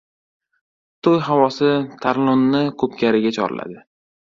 [1.07, 1.69] To‘y havosi
[2.07, 3.81] Tarlonni ko‘pkariga chorladi!